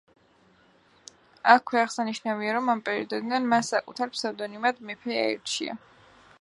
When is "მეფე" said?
4.89-5.19